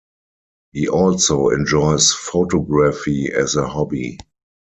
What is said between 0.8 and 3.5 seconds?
also enjoys photography